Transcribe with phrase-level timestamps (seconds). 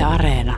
[0.00, 0.56] Yle Areena.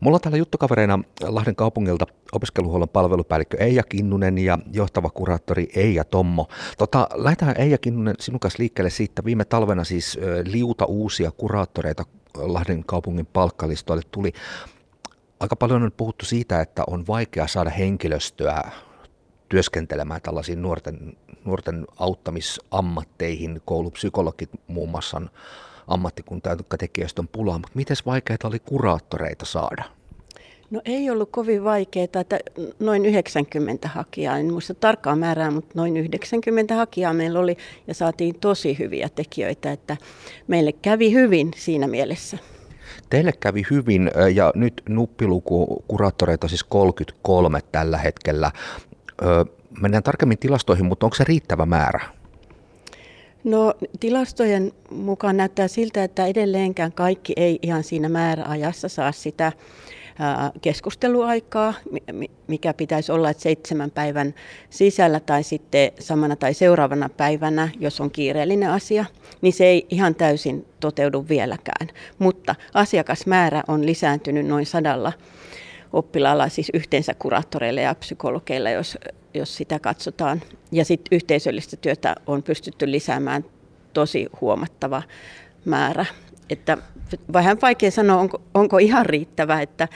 [0.00, 6.48] Mulla on täällä juttukavereina Lahden kaupungilta opiskeluhuollon palvelupäällikkö Eija Kinnunen ja johtava kuraattori Eija Tommo.
[6.78, 9.24] Tota, lähdetään Eija Kinnunen sinun kanssa liikkeelle siitä.
[9.24, 12.04] Viime talvena siis liuta uusia kuraattoreita
[12.36, 14.32] Lahden kaupungin palkkalistoille tuli.
[15.40, 18.70] Aika paljon on puhuttu siitä, että on vaikea saada henkilöstöä
[19.48, 23.62] työskentelemään tällaisiin nuorten, nuorten auttamisammatteihin.
[23.64, 25.30] Koulupsykologit muun muassa on
[25.90, 29.84] ammattikunta, jotka tekijöistä on pulaa, mutta miten vaikeaa oli kuraattoreita saada?
[30.70, 32.38] No ei ollut kovin vaikeaa, että
[32.78, 38.34] noin 90 hakijaa, en muista tarkkaa määrää, mutta noin 90 hakijaa meillä oli ja saatiin
[38.40, 39.96] tosi hyviä tekijöitä, että
[40.48, 42.38] meille kävi hyvin siinä mielessä.
[43.10, 48.50] Teille kävi hyvin ja nyt nuppiluku kuraattoreita siis 33 tällä hetkellä.
[49.80, 52.00] Mennään tarkemmin tilastoihin, mutta onko se riittävä määrä?
[53.44, 59.52] No tilastojen mukaan näyttää siltä, että edelleenkään kaikki ei ihan siinä määräajassa saa sitä
[60.62, 61.74] keskusteluaikaa,
[62.46, 64.34] mikä pitäisi olla että seitsemän päivän
[64.70, 69.04] sisällä tai sitten samana tai seuraavana päivänä, jos on kiireellinen asia,
[69.40, 71.88] niin se ei ihan täysin toteudu vieläkään.
[72.18, 75.12] Mutta asiakasmäärä on lisääntynyt noin sadalla
[75.92, 78.98] oppilaalla, siis yhteensä kuraattoreilla ja psykologeilla, jos,
[79.34, 80.42] jos sitä katsotaan.
[80.72, 83.44] Ja sitten yhteisöllistä työtä on pystytty lisäämään
[83.92, 85.02] tosi huomattava
[85.64, 86.06] määrä.
[86.50, 86.78] Että
[87.32, 89.88] vähän vaikea sanoa, onko, onko ihan riittävä, että,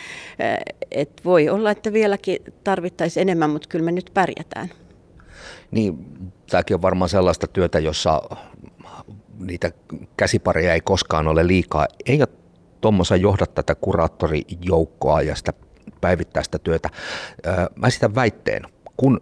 [0.90, 4.70] että voi olla, että vieläkin tarvittaisiin enemmän, mutta kyllä me nyt pärjätään.
[5.70, 5.98] Niin,
[6.50, 8.22] tämäkin on varmaan sellaista työtä, jossa
[9.38, 9.72] niitä
[10.16, 11.86] käsipareja ei koskaan ole liikaa.
[12.06, 12.18] Ei
[12.84, 15.52] Tommosa johda tätä kuraattorijoukkoa ja sitä
[16.00, 16.88] päivittäistä työtä.
[17.77, 18.62] Mä esitän väitteen,
[18.96, 19.20] kun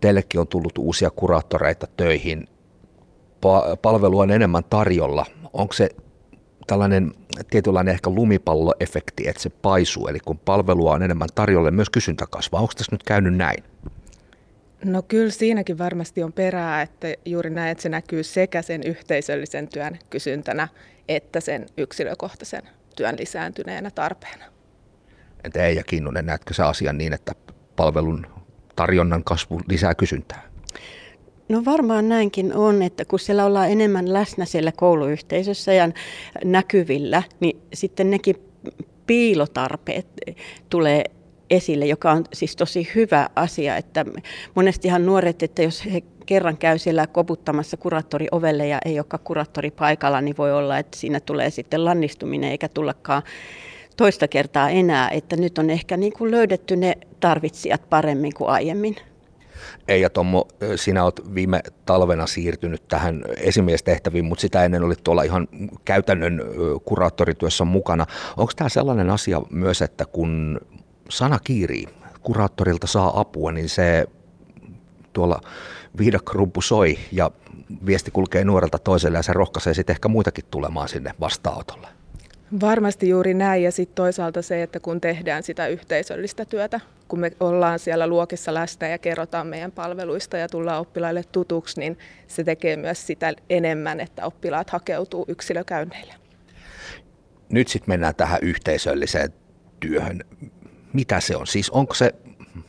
[0.00, 2.48] teillekin on tullut uusia kuraattoreita töihin,
[3.82, 5.88] palvelua on enemmän tarjolla, onko se
[6.66, 7.12] tällainen
[7.50, 12.60] tietynlainen ehkä lumipalloefekti, että se paisuu, eli kun palvelua on enemmän tarjolla, myös kysyntä kasvaa.
[12.60, 13.64] Onko tässä nyt käynyt näin?
[14.84, 19.68] No kyllä siinäkin varmasti on perää, että juuri näin, että se näkyy sekä sen yhteisöllisen
[19.68, 20.68] työn kysyntänä
[21.08, 22.62] että sen yksilökohtaisen
[22.96, 24.44] työn lisääntyneenä tarpeena.
[25.44, 27.32] Entä Eija Kinnunen, näetkö sä asian niin, että
[27.76, 28.26] palvelun
[28.76, 30.50] tarjonnan kasvu lisää kysyntää?
[31.48, 35.88] No varmaan näinkin on, että kun siellä ollaan enemmän läsnä siellä kouluyhteisössä ja
[36.44, 38.36] näkyvillä, niin sitten nekin
[39.06, 40.06] piilotarpeet
[40.70, 41.04] tulee
[41.50, 44.04] esille, joka on siis tosi hyvä asia, että
[44.54, 49.70] monestihan nuoret, että jos he kerran käy siellä koputtamassa kuraattori ovelle ja ei olekaan kuraattori
[49.70, 53.22] paikalla, niin voi olla, että siinä tulee sitten lannistuminen eikä tullakaan
[54.00, 58.96] toista kertaa enää, että nyt on ehkä niin kuin löydetty ne tarvitsijat paremmin kuin aiemmin.
[59.88, 65.48] Eija Tommo, sinä olet viime talvena siirtynyt tähän esimiestehtäviin, mutta sitä ennen olit tuolla ihan
[65.84, 66.40] käytännön
[66.84, 68.06] kuraattorityössä mukana.
[68.36, 70.60] Onko tämä sellainen asia myös, että kun
[71.08, 71.86] sana kiirii,
[72.22, 74.06] kuraattorilta saa apua, niin se
[75.12, 75.40] tuolla
[75.98, 77.30] viidakkorumpu soi ja
[77.86, 81.88] viesti kulkee nuorelta toiselle ja se rohkaisee sitten ehkä muitakin tulemaan sinne vastaanotolle.
[82.60, 87.30] Varmasti juuri näin ja sitten toisaalta se, että kun tehdään sitä yhteisöllistä työtä, kun me
[87.40, 92.76] ollaan siellä luokissa läsnä ja kerrotaan meidän palveluista ja tullaan oppilaille tutuksi, niin se tekee
[92.76, 96.14] myös sitä enemmän, että oppilaat hakeutuu yksilökäynneille.
[97.48, 99.32] Nyt sitten mennään tähän yhteisölliseen
[99.80, 100.24] työhön.
[100.92, 101.46] Mitä se on?
[101.46, 102.14] Siis onko se,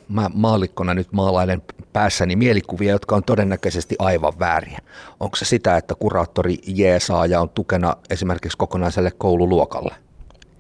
[0.10, 1.62] mä maalikkona nyt maalailen
[1.94, 4.80] päässäni mielikuvia, jotka on todennäköisesti aivan vääriä.
[5.20, 9.96] Onko se sitä, että kuraattori jeesaa ja on tukena esimerkiksi kokonaiselle koululuokalle?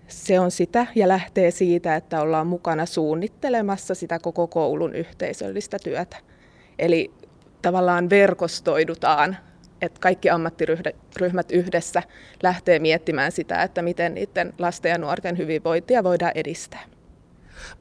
[0.07, 6.17] Se on sitä ja lähtee siitä, että ollaan mukana suunnittelemassa sitä koko koulun yhteisöllistä työtä.
[6.79, 7.11] Eli
[7.61, 9.37] tavallaan verkostoidutaan,
[9.81, 12.03] että kaikki ammattiryhmät yhdessä
[12.43, 16.83] lähtee miettimään sitä, että miten niiden lasten ja nuorten hyvinvointia voidaan edistää.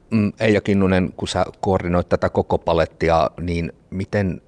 [0.09, 4.41] Mm, Eija Kinnunen, kun sä koordinoit tätä koko palettia, niin miten,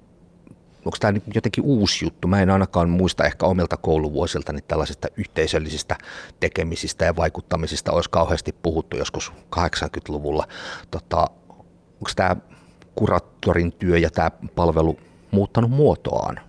[0.84, 2.28] onko tämä jotenkin uusi juttu?
[2.28, 5.96] Mä en ainakaan muista ehkä omilta kouluvuosilta niin tällaisista yhteisöllisistä
[6.40, 10.48] tekemisistä ja vaikuttamisista olisi kauheasti puhuttu joskus 80-luvulla.
[10.90, 11.26] Tota,
[11.94, 12.36] onko tämä
[12.94, 14.98] kuraattorin työ ja tämä palvelu
[15.30, 16.40] muuttanut muotoaan?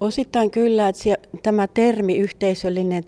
[0.00, 3.04] Osittain kyllä, että tämä termi yhteisöllinen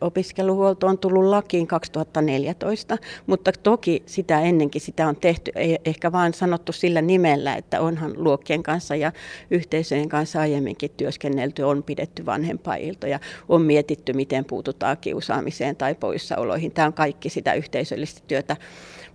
[0.00, 6.34] opiskeluhuolto on tullut lakiin 2014, mutta toki sitä ennenkin sitä on tehty, ei ehkä vaan
[6.34, 9.12] sanottu sillä nimellä, että onhan luokkien kanssa ja
[9.50, 16.72] yhteisöjen kanssa aiemminkin työskennelty, on pidetty vanhempailtoja, on mietitty, miten puututaan kiusaamiseen tai poissaoloihin.
[16.72, 18.56] Tämä on kaikki sitä yhteisöllistä työtä,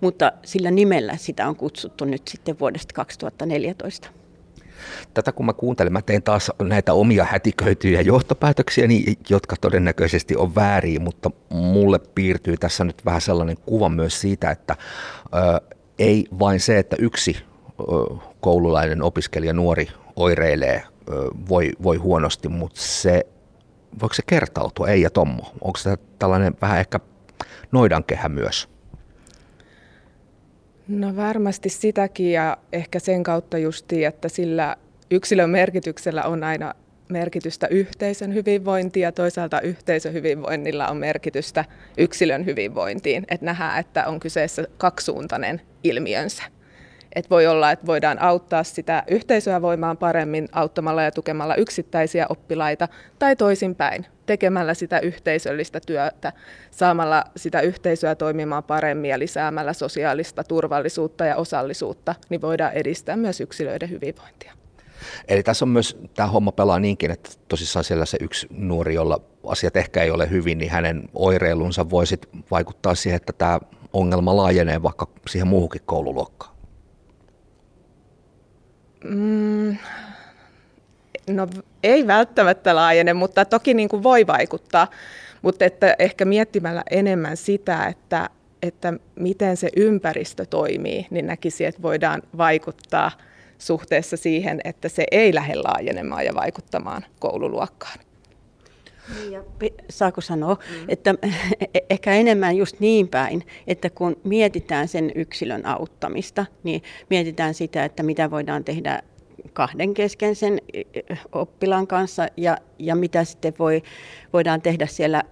[0.02, 4.25] mutta sillä nimellä sitä on kutsuttu nyt sitten vuodesta 2014.
[5.14, 8.88] Tätä kun mä kuuntelen, mä teen taas näitä omia hätiköityjä johtopäätöksiä,
[9.30, 14.76] jotka todennäköisesti on väärin, mutta mulle piirtyy tässä nyt vähän sellainen kuva myös siitä, että
[15.26, 17.38] ö, ei vain se, että yksi
[17.80, 17.84] ö,
[18.40, 21.12] koululainen opiskelija nuori oireilee, ö,
[21.50, 23.26] voi, voi huonosti, mutta se,
[24.02, 25.44] voiko se kertautua, ei ja Tommo?
[25.62, 27.00] Onko se tällainen vähän ehkä
[27.72, 28.75] noidankehä myös?
[30.88, 34.76] No varmasti sitäkin ja ehkä sen kautta justiin, että sillä
[35.12, 36.74] yksilön merkityksellä on aina
[37.10, 41.66] merkitystä yhteisön hyvinvointiin ja toisaalta yhteisön hyvinvoinnilla on merkitystä
[41.98, 43.26] yksilön hyvinvointiin.
[43.30, 46.44] Että nähdään, että on kyseessä kaksisuuntainen ilmiönsä.
[47.16, 52.88] Et voi olla, että voidaan auttaa sitä yhteisöä voimaan paremmin auttamalla ja tukemalla yksittäisiä oppilaita
[53.20, 56.34] tai toisinpäin tekemällä sitä yhteisöllistä työtä,
[56.72, 63.42] saamalla sitä yhteisöä toimimaan paremmin ja lisäämällä sosiaalista turvallisuutta ja osallisuutta, niin voidaan edistää myös
[63.42, 64.54] yksilöiden hyvinvointia.
[65.28, 69.22] Eli tässä on myös, tämä homma pelaa niinkin, että tosissaan siellä se yksi nuori, jolla
[69.48, 72.20] asiat ehkä ei ole hyvin, niin hänen oireilunsa voisi
[72.52, 73.60] vaikuttaa siihen, että tämä
[73.94, 76.55] ongelma laajenee vaikka siihen muuhunkin koululuokkaan.
[79.10, 79.78] Mm,
[81.30, 81.48] no
[81.84, 84.88] ei välttämättä laajene, mutta toki niin kuin voi vaikuttaa.
[85.42, 88.30] Mutta että ehkä miettimällä enemmän sitä, että,
[88.62, 93.12] että miten se ympäristö toimii, niin näkisi, että voidaan vaikuttaa
[93.58, 98.00] suhteessa siihen, että se ei lähde laajenemaan ja vaikuttamaan koululuokkaan.
[99.16, 99.44] Niin, ja
[99.90, 100.86] saako sanoa, mm.
[100.88, 101.16] että
[101.90, 108.04] ehkä enemmän just niin päin, että kun mietitään sen yksilön auttamista, niin mietitään sitä, että
[108.04, 109.02] mitä voidaan tehdä
[109.54, 110.62] kahden kesken sen
[111.32, 113.84] oppilaan kanssa ja, ja mitä sitten voi,
[114.34, 115.24] voidaan tehdä siellä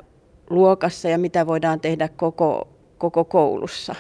[0.50, 2.68] luokassa ja mitä voidaan tehdä koko,
[2.98, 3.96] koko koulussa.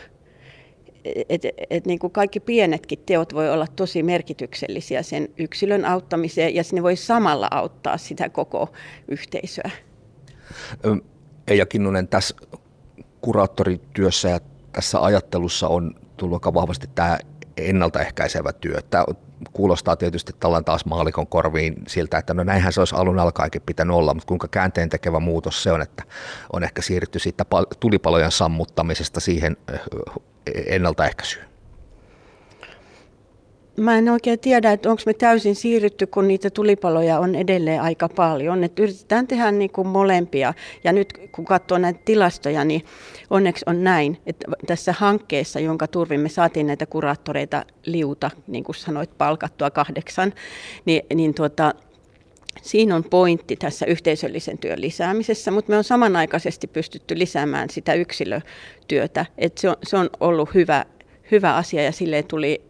[1.29, 6.63] Et, et niin kuin kaikki pienetkin teot voi olla tosi merkityksellisiä sen yksilön auttamiseen ja
[6.71, 8.73] ne voi samalla auttaa sitä koko
[9.07, 9.71] yhteisöä.
[11.47, 12.35] Eija Kinnunen, tässä
[13.21, 14.39] kuraattorityössä ja
[14.71, 17.17] tässä ajattelussa on tullut aika vahvasti tämä
[17.57, 18.81] ennaltaehkäisevä työ.
[18.89, 19.05] Tämä
[19.53, 23.95] kuulostaa tietysti tällainen taas maalikon korviin siltä, että no näinhän se olisi alun alkaenkin pitänyt
[23.95, 26.03] olla, mutta kuinka käänteen tekevä muutos se on, että
[26.53, 27.45] on ehkä siirrytty siitä
[27.79, 29.57] tulipalojen sammuttamisesta siihen
[30.65, 31.53] ennaltaehkäisyyn?
[33.77, 38.09] Mä en oikein tiedä, että onko me täysin siirrytty, kun niitä tulipaloja on edelleen aika
[38.09, 38.63] paljon.
[38.63, 40.53] Että yritetään tehdä niin kuin molempia.
[40.83, 42.85] Ja nyt kun katsoo näitä tilastoja, niin
[43.29, 48.75] onneksi on näin, että tässä hankkeessa, jonka turvin me saatiin näitä kuraattoreita liuta, niin kuin
[48.75, 50.33] sanoit, palkattua kahdeksan,
[50.85, 51.73] niin, niin tuota,
[52.61, 59.25] Siinä on pointti tässä yhteisöllisen työn lisäämisessä, mutta me on samanaikaisesti pystytty lisäämään sitä yksilötyötä.
[59.37, 60.85] Et se, on, se on ollut hyvä,
[61.31, 62.61] hyvä asia ja sille tuli,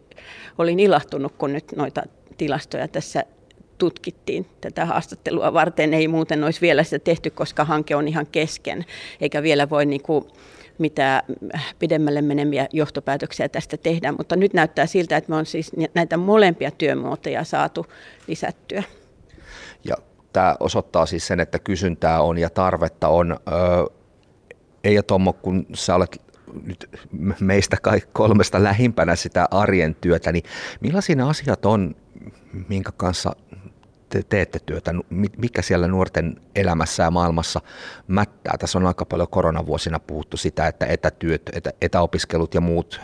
[0.58, 2.02] olin ilahtunut, kun nyt noita
[2.36, 3.24] tilastoja tässä
[3.78, 5.94] tutkittiin tätä haastattelua varten.
[5.94, 8.84] Ei muuten olisi vielä sitä tehty, koska hanke on ihan kesken,
[9.20, 10.24] eikä vielä voi niin kuin
[10.78, 11.22] mitä
[11.78, 14.12] pidemmälle meneviä johtopäätöksiä tästä tehdä.
[14.12, 17.86] Mutta nyt näyttää siltä, että me on siis näitä molempia työmuotoja saatu
[18.28, 18.82] lisättyä.
[19.84, 19.96] Ja
[20.32, 23.32] tämä osoittaa siis sen, että kysyntää on ja tarvetta on.
[23.32, 23.86] Öö,
[24.84, 26.22] Eija Tommo, kun sä olet
[26.62, 26.90] nyt
[27.40, 27.76] meistä
[28.12, 30.44] kolmesta lähimpänä sitä arjen työtä, niin
[30.80, 31.96] millaisia asiat on,
[32.68, 33.36] minkä kanssa
[34.08, 34.94] te teette työtä,
[35.36, 37.60] mikä siellä nuorten elämässä ja maailmassa
[38.06, 38.54] mättää?
[38.58, 43.00] Tässä on aika paljon koronavuosina puhuttu sitä, että etätyöt, etä, etäopiskelut ja muut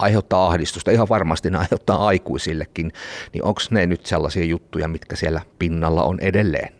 [0.00, 2.92] aiheuttaa ahdistusta, ihan varmasti ne aiheuttaa aikuisillekin,
[3.32, 6.72] niin onko ne nyt sellaisia juttuja, mitkä siellä pinnalla on edelleen?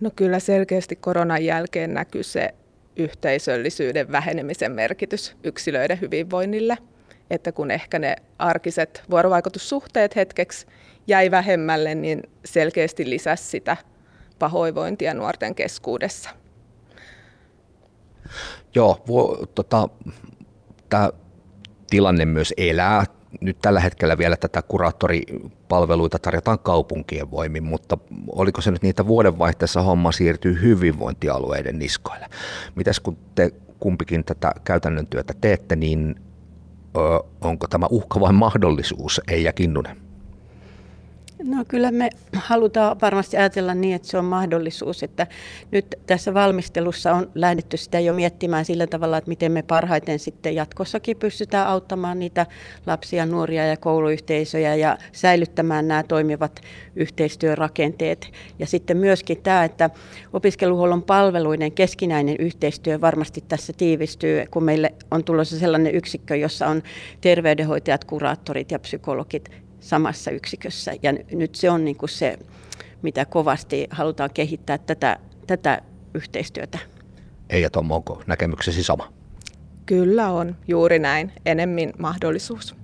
[0.00, 2.54] No kyllä selkeästi koronan jälkeen näkyy se
[2.96, 6.78] yhteisöllisyyden vähenemisen merkitys yksilöiden hyvinvoinnille,
[7.30, 10.66] että kun ehkä ne arkiset vuorovaikutussuhteet hetkeksi
[11.06, 13.76] jäi vähemmälle, niin selkeästi lisäsi sitä
[14.38, 16.30] pahoinvointia nuorten keskuudessa.
[18.74, 19.04] Joo,
[19.54, 19.88] tota,
[20.88, 21.10] tämä
[21.90, 23.04] tilanne myös elää.
[23.40, 27.98] Nyt tällä hetkellä vielä tätä kuraattoripalveluita tarjotaan kaupunkien voimin, mutta
[28.32, 32.26] oliko se nyt niitä vuodenvaihteessa homma siirtyy hyvinvointialueiden niskoille?
[32.74, 36.14] Mitäs kun te kumpikin tätä käytännön työtä teette, niin
[36.96, 37.00] ö,
[37.40, 40.09] onko tämä uhka vai mahdollisuus, Eija Kinnunen?
[41.44, 45.26] No kyllä me halutaan varmasti ajatella niin, että se on mahdollisuus, että
[45.70, 50.54] nyt tässä valmistelussa on lähdetty sitä jo miettimään sillä tavalla, että miten me parhaiten sitten
[50.54, 52.46] jatkossakin pystytään auttamaan niitä
[52.86, 56.60] lapsia, nuoria ja kouluyhteisöjä ja säilyttämään nämä toimivat
[56.96, 58.32] yhteistyörakenteet.
[58.58, 59.90] Ja sitten myöskin tämä, että
[60.32, 66.82] opiskeluhuollon palveluiden keskinäinen yhteistyö varmasti tässä tiivistyy, kun meille on tulossa sellainen yksikkö, jossa on
[67.20, 70.92] terveydenhoitajat, kuraattorit ja psykologit samassa yksikössä.
[71.02, 72.38] Ja nyt se on niin kuin se,
[73.02, 75.82] mitä kovasti halutaan kehittää tätä, tätä
[76.14, 76.78] yhteistyötä.
[77.50, 79.12] Ei ja Tommo, onko näkemyksesi sama?
[79.86, 81.32] Kyllä on, juuri näin.
[81.46, 82.79] Enemmän mahdollisuus.